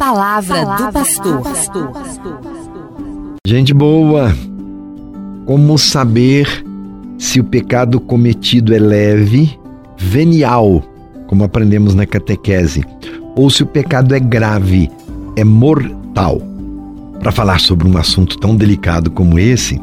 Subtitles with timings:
[0.00, 1.42] Palavra, Palavra do pastor.
[1.42, 1.92] pastor.
[3.46, 4.34] Gente boa,
[5.44, 6.64] como saber
[7.18, 9.60] se o pecado cometido é leve,
[9.98, 10.82] venial,
[11.26, 12.82] como aprendemos na catequese,
[13.36, 14.90] ou se o pecado é grave,
[15.36, 16.40] é mortal?
[17.18, 19.78] Para falar sobre um assunto tão delicado como esse,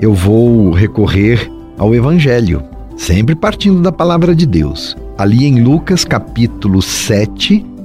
[0.00, 1.48] eu vou recorrer
[1.78, 2.64] ao Evangelho,
[2.96, 4.96] sempre partindo da palavra de Deus.
[5.16, 7.77] Ali em Lucas capítulo 7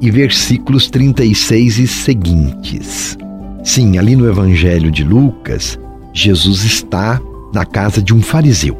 [0.00, 3.16] e versículos 36 e seguintes.
[3.64, 5.78] Sim, ali no Evangelho de Lucas,
[6.12, 7.20] Jesus está
[7.52, 8.76] na casa de um fariseu,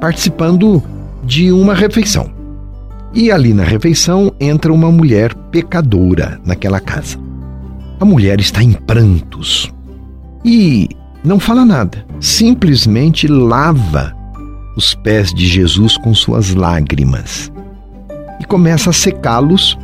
[0.00, 0.82] participando
[1.24, 2.30] de uma refeição.
[3.14, 7.18] E ali na refeição entra uma mulher pecadora naquela casa.
[7.98, 9.72] A mulher está em prantos
[10.44, 10.88] e
[11.24, 14.14] não fala nada, simplesmente lava
[14.76, 17.50] os pés de Jesus com suas lágrimas
[18.38, 19.78] e começa a secá-los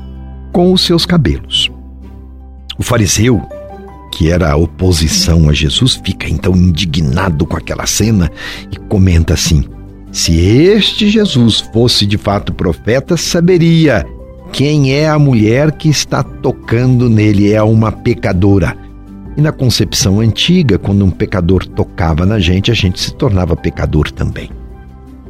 [0.53, 1.71] com os seus cabelos.
[2.79, 3.41] O fariseu,
[4.13, 8.31] que era a oposição a Jesus, fica então indignado com aquela cena
[8.71, 9.65] e comenta assim:
[10.13, 14.07] se este Jesus fosse de fato profeta, saberia
[14.53, 17.53] quem é a mulher que está tocando nele.
[17.53, 18.77] É uma pecadora.
[19.35, 24.11] E na concepção antiga, quando um pecador tocava na gente, a gente se tornava pecador
[24.11, 24.51] também.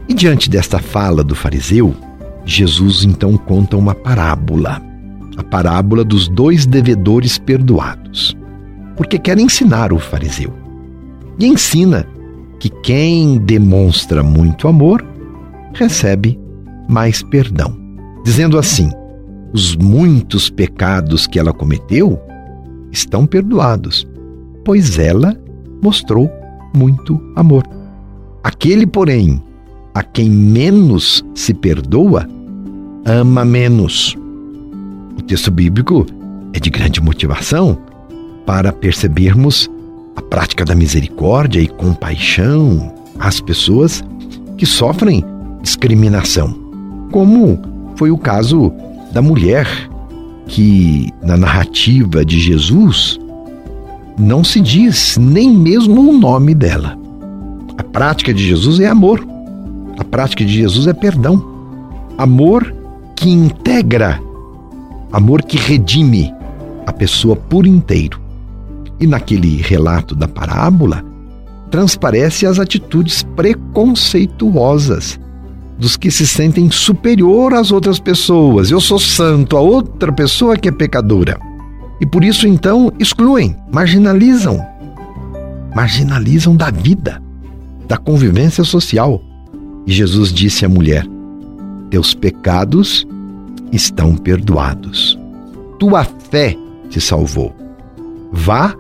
[0.08, 1.94] E diante desta fala do fariseu,
[2.44, 4.82] Jesus então conta uma parábola,
[5.42, 8.36] a parábola dos dois devedores perdoados,
[8.96, 10.52] porque quer ensinar o fariseu.
[11.38, 12.06] E ensina
[12.58, 15.04] que quem demonstra muito amor
[15.74, 16.38] recebe
[16.88, 17.76] mais perdão,
[18.24, 18.90] dizendo assim:
[19.52, 22.18] os muitos pecados que ela cometeu
[22.90, 24.06] estão perdoados,
[24.64, 25.36] pois ela
[25.82, 26.30] mostrou
[26.74, 27.64] muito amor.
[28.44, 29.42] Aquele, porém,
[29.94, 32.26] a quem menos se perdoa,
[33.04, 34.16] ama menos.
[35.18, 36.06] O texto bíblico
[36.52, 37.78] é de grande motivação
[38.46, 39.70] para percebermos
[40.16, 44.02] a prática da misericórdia e compaixão às pessoas
[44.56, 45.24] que sofrem
[45.62, 46.54] discriminação,
[47.10, 47.58] como
[47.96, 48.72] foi o caso
[49.12, 49.66] da mulher
[50.46, 53.18] que, na narrativa de Jesus,
[54.18, 56.98] não se diz nem mesmo o nome dela.
[57.78, 59.26] A prática de Jesus é amor.
[59.98, 61.42] A prática de Jesus é perdão.
[62.18, 62.74] Amor
[63.16, 64.20] que integra,
[65.12, 66.32] amor que redime
[66.86, 68.20] a pessoa por inteiro.
[68.98, 71.04] E naquele relato da parábola,
[71.70, 75.18] transparece as atitudes preconceituosas
[75.78, 78.70] dos que se sentem superior às outras pessoas.
[78.70, 81.38] Eu sou santo, a outra pessoa que é pecadora.
[82.00, 84.64] E por isso então excluem, marginalizam.
[85.74, 87.20] Marginalizam da vida,
[87.88, 89.20] da convivência social.
[89.86, 91.06] E Jesus disse à mulher:
[91.90, 93.06] Teus pecados
[93.72, 95.18] estão perdoados.
[95.78, 96.56] Tua fé
[96.90, 97.52] te salvou.
[98.30, 98.74] Vá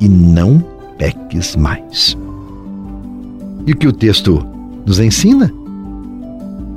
[0.00, 0.62] e não
[0.98, 2.16] peques mais.
[3.66, 4.46] E o que o texto
[4.86, 5.52] nos ensina?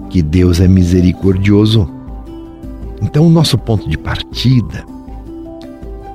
[0.10, 1.90] Que Deus é misericordioso.
[3.02, 4.84] Então, o nosso ponto de partida,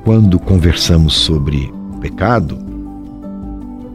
[0.04, 2.58] quando conversamos sobre o pecado,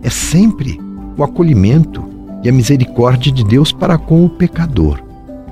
[0.04, 0.80] é sempre
[1.18, 2.04] o acolhimento
[2.44, 5.00] e a misericórdia de Deus para com o pecador.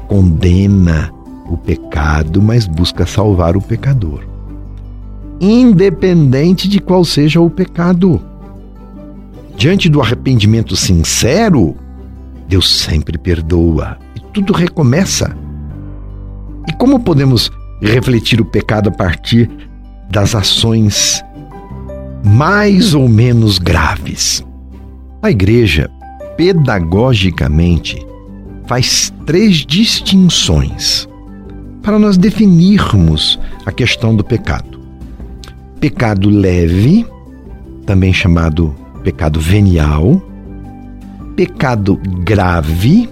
[0.08, 1.12] Condena
[1.50, 4.24] o pecado, mas busca salvar o pecador.
[5.40, 8.22] Independente de qual seja o pecado.
[9.56, 11.76] Diante do arrependimento sincero,
[12.48, 15.36] Deus sempre perdoa e tudo recomeça.
[16.68, 17.52] E como podemos
[17.82, 19.50] refletir o pecado a partir
[20.10, 21.24] das ações
[22.24, 24.46] mais ou menos graves?
[25.22, 25.90] A igreja
[26.40, 28.08] pedagogicamente,
[28.66, 31.09] faz três distinções
[31.82, 34.80] para nós definirmos a questão do pecado:
[35.80, 37.06] pecado leve,
[37.86, 40.22] também chamado pecado venial,
[41.36, 43.10] pecado grave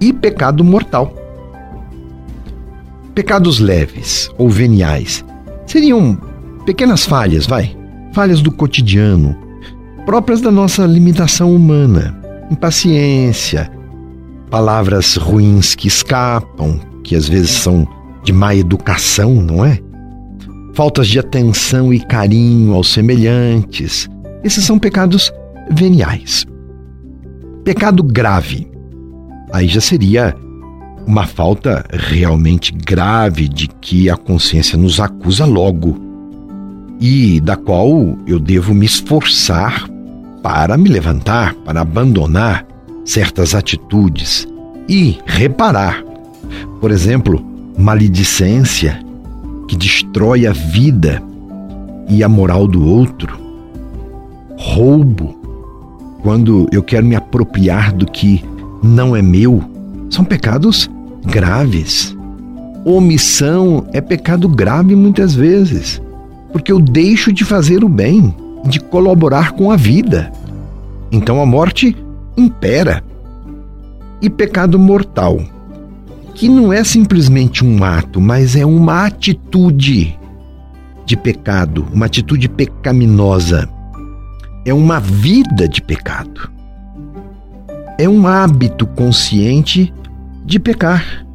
[0.00, 1.14] e pecado mortal.
[3.14, 5.24] Pecados leves ou veniais
[5.66, 6.18] seriam
[6.66, 7.74] pequenas falhas, vai,
[8.12, 9.34] falhas do cotidiano,
[10.04, 12.20] próprias da nossa limitação humana.
[12.50, 13.70] Impaciência,
[14.50, 17.86] palavras ruins que escapam, que às vezes são
[18.24, 19.78] de má educação, não é?
[20.74, 24.08] Faltas de atenção e carinho aos semelhantes.
[24.42, 25.32] Esses são pecados
[25.70, 26.44] veniais.
[27.64, 28.68] Pecado grave.
[29.52, 30.34] Aí já seria
[31.06, 35.96] uma falta realmente grave de que a consciência nos acusa logo
[37.00, 39.88] e da qual eu devo me esforçar
[40.42, 42.66] para me levantar, para abandonar
[43.04, 44.46] certas atitudes
[44.88, 46.05] e reparar.
[46.80, 47.44] Por exemplo,
[47.78, 49.00] maledicência,
[49.66, 51.22] que destrói a vida
[52.08, 53.38] e a moral do outro.
[54.56, 55.36] Roubo,
[56.22, 58.44] quando eu quero me apropriar do que
[58.82, 59.62] não é meu,
[60.10, 60.88] são pecados
[61.24, 62.16] graves.
[62.84, 66.00] Omissão é pecado grave muitas vezes,
[66.52, 68.34] porque eu deixo de fazer o bem,
[68.64, 70.32] de colaborar com a vida.
[71.10, 71.96] Então a morte
[72.36, 73.02] impera.
[74.22, 75.40] E pecado mortal,
[76.36, 80.16] que não é simplesmente um ato, mas é uma atitude
[81.06, 83.66] de pecado, uma atitude pecaminosa.
[84.64, 86.50] É uma vida de pecado.
[87.98, 89.92] É um hábito consciente
[90.44, 91.26] de pecar.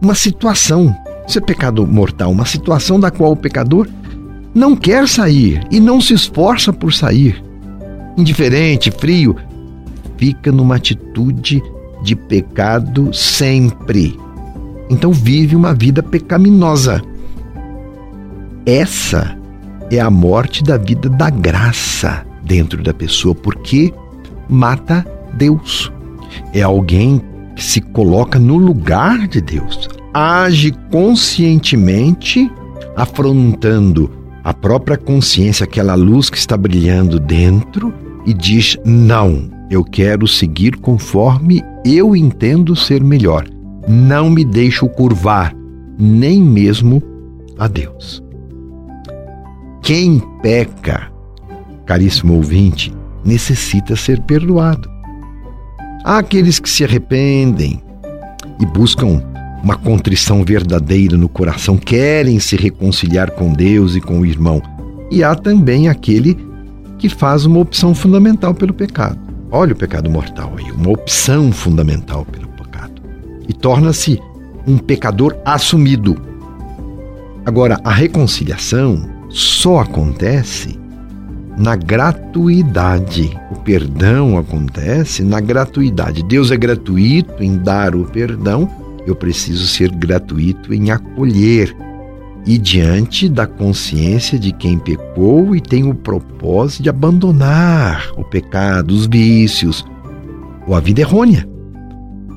[0.00, 0.96] Uma situação.
[1.26, 3.86] Isso é pecado mortal, uma situação da qual o pecador
[4.54, 7.44] não quer sair e não se esforça por sair.
[8.16, 9.36] Indiferente, frio,
[10.16, 11.62] fica numa atitude
[12.02, 14.16] de pecado sempre.
[14.90, 17.02] Então vive uma vida pecaminosa.
[18.64, 19.36] Essa
[19.90, 23.92] é a morte da vida da graça dentro da pessoa, porque
[24.48, 25.92] mata Deus.
[26.52, 27.20] É alguém
[27.54, 32.50] que se coloca no lugar de Deus, age conscientemente,
[32.96, 34.10] afrontando
[34.44, 37.92] a própria consciência, aquela luz que está brilhando dentro,
[38.24, 43.46] e diz: Não, eu quero seguir conforme eu entendo ser melhor.
[43.88, 45.54] Não me deixo curvar,
[45.98, 47.02] nem mesmo
[47.58, 48.22] a Deus.
[49.80, 51.10] Quem peca,
[51.86, 52.92] caríssimo ouvinte,
[53.24, 54.90] necessita ser perdoado.
[56.04, 57.82] Há aqueles que se arrependem
[58.60, 59.22] e buscam
[59.62, 64.60] uma contrição verdadeira no coração, querem se reconciliar com Deus e com o irmão.
[65.10, 66.36] E há também aquele
[66.98, 69.18] que faz uma opção fundamental pelo pecado.
[69.50, 72.47] Olha o pecado mortal aí, uma opção fundamental pelo
[73.60, 74.20] torna-se
[74.66, 76.16] um pecador assumido.
[77.44, 80.78] Agora, a reconciliação só acontece
[81.56, 83.36] na gratuidade.
[83.50, 86.22] O perdão acontece na gratuidade.
[86.22, 88.70] Deus é gratuito em dar o perdão,
[89.06, 91.74] eu preciso ser gratuito em acolher
[92.46, 98.92] e diante da consciência de quem pecou e tem o propósito de abandonar o pecado,
[98.92, 99.84] os vícios
[100.66, 101.57] ou a vida errônia.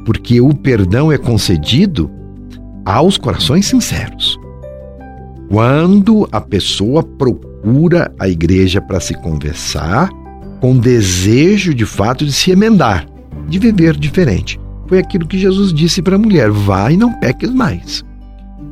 [0.06, 2.09] Porque o perdão é concedido
[2.86, 4.39] aos corações sinceros.
[5.50, 10.09] Quando a pessoa procura a igreja para se conversar,
[10.62, 13.06] com desejo de fato de se emendar,
[13.50, 14.59] de viver diferente.
[14.88, 18.06] Foi aquilo que Jesus disse para a mulher: vá e não peques mais.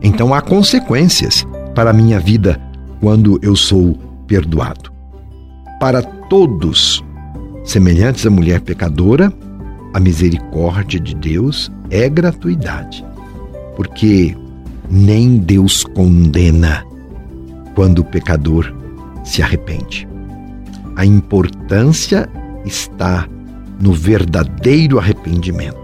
[0.01, 2.61] Então há consequências para a minha vida
[3.01, 3.97] quando eu sou
[4.27, 4.91] perdoado.
[5.79, 7.03] Para todos,
[7.63, 9.33] semelhantes à mulher pecadora,
[9.93, 13.03] a misericórdia de Deus é gratuidade,
[13.75, 14.35] porque
[14.89, 16.85] nem Deus condena
[17.75, 18.73] quando o pecador
[19.23, 20.07] se arrepende.
[20.95, 22.29] A importância
[22.65, 23.27] está
[23.79, 25.77] no verdadeiro arrependimento.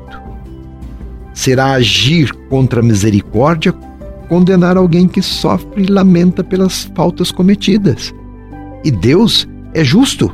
[1.34, 3.74] Será agir contra a misericórdia
[4.28, 8.14] condenar alguém que sofre e lamenta pelas faltas cometidas.
[8.84, 10.32] E Deus é justo.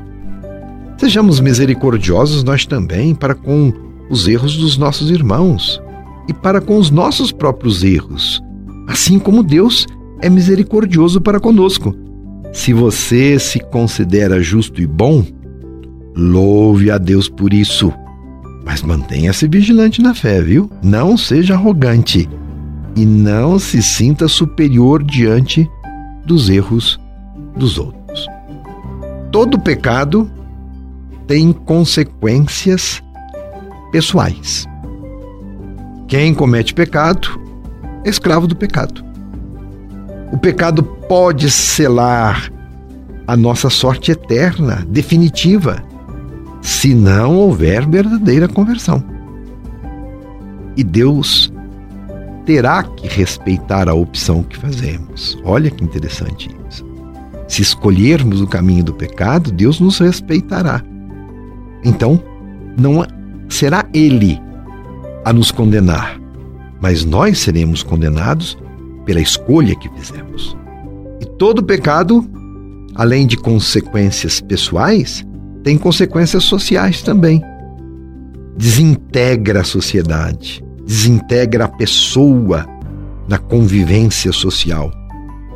[1.02, 3.74] Sejamos misericordiosos nós também para com
[4.08, 5.82] os erros dos nossos irmãos
[6.30, 8.40] e para com os nossos próprios erros,
[8.88, 9.88] assim como Deus
[10.22, 11.96] é misericordioso para conosco.
[12.54, 15.26] Se você se considera justo e bom,
[16.16, 17.92] louve a Deus por isso.
[18.64, 20.70] Mas mantenha-se vigilante na fé, viu?
[20.84, 22.30] Não seja arrogante
[22.96, 25.68] e não se sinta superior diante
[26.28, 27.00] dos erros
[27.58, 28.28] dos outros.
[29.32, 30.30] Todo pecado
[31.28, 33.02] tem consequências
[33.92, 34.68] pessoais.
[36.08, 37.40] Quem comete pecado
[38.04, 39.04] é escravo do pecado.
[40.32, 42.52] O pecado pode selar
[43.28, 45.84] a nossa sorte eterna, definitiva,
[46.62, 49.04] se não houver verdadeira conversão.
[50.76, 51.52] E Deus
[52.46, 55.38] terá que respeitar a opção que fazemos.
[55.44, 56.86] Olha que interessante isso.
[57.48, 60.82] Se escolhermos o caminho do pecado, Deus nos respeitará.
[61.84, 62.22] Então,
[62.78, 63.06] não
[63.50, 64.40] será Ele
[65.26, 66.20] a nos condenar,
[66.80, 68.58] mas nós seremos condenados
[69.06, 70.58] pela escolha que fizemos.
[71.20, 72.28] E todo pecado,
[72.96, 75.26] além de consequências pessoais,
[75.64, 77.42] tem consequências sociais também.
[78.58, 82.66] Desintegra a sociedade desintegra a pessoa
[83.28, 84.92] na convivência social,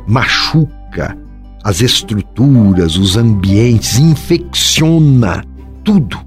[0.08, 1.14] machuca
[1.62, 5.44] as estruturas, os ambientes, infecciona
[5.86, 6.18] tudo.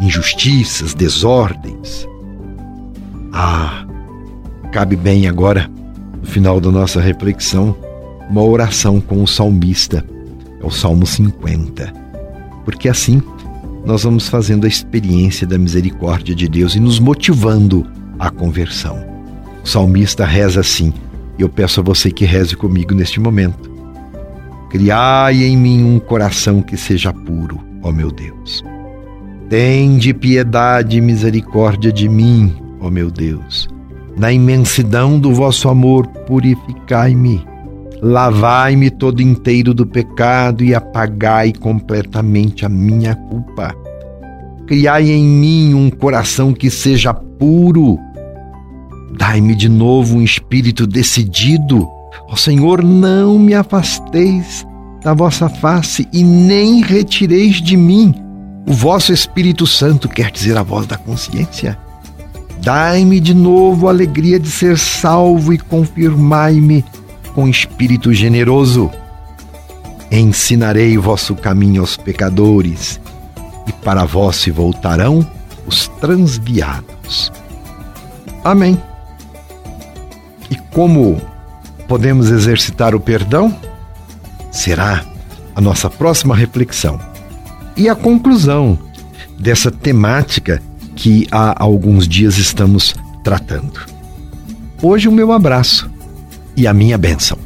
[0.00, 2.06] Injustiças, desordens.
[3.32, 3.84] Ah,
[4.70, 5.68] cabe bem agora
[6.30, 7.76] final da nossa reflexão,
[8.30, 10.04] uma oração com o salmista.
[10.62, 11.92] É o Salmo 50.
[12.64, 13.20] Porque assim
[13.84, 17.86] nós vamos fazendo a experiência da misericórdia de Deus e nos motivando
[18.18, 19.02] à conversão.
[19.64, 20.92] O salmista reza assim,
[21.38, 23.70] e eu peço a você que reze comigo neste momento.
[24.70, 28.64] Criai em mim um coração que seja puro, ó meu Deus.
[29.48, 33.68] Tende piedade e misericórdia de mim, ó meu Deus.
[34.16, 37.44] Na imensidão do vosso amor, purificai-me.
[38.02, 43.74] Lavai-me todo inteiro do pecado e apagai completamente a minha culpa.
[44.66, 47.98] Criai em mim um coração que seja puro.
[49.18, 51.88] Dai-me de novo um espírito decidido.
[52.28, 54.64] Ó Senhor, não me afasteis
[55.02, 58.14] da vossa face e nem retireis de mim
[58.66, 61.76] o vosso Espírito Santo, quer dizer a voz da consciência.
[62.62, 66.84] Dai-me de novo a alegria de ser salvo e confirmai-me
[67.34, 68.90] com espírito generoso.
[70.10, 73.00] Ensinarei vosso caminho aos pecadores,
[73.66, 75.26] e para vós se voltarão
[75.66, 77.32] os transviados.
[78.44, 78.80] Amém.
[80.50, 81.20] E como
[81.88, 83.56] podemos exercitar o perdão?
[84.50, 85.04] Será
[85.54, 87.00] a nossa próxima reflexão.
[87.76, 88.78] E a conclusão
[89.38, 90.62] dessa temática
[90.96, 93.80] que há alguns dias estamos tratando.
[94.82, 95.90] Hoje, o meu abraço
[96.56, 97.38] e a minha bênção.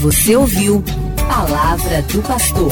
[0.00, 0.82] Você ouviu
[1.28, 2.70] Palavra do Pastor.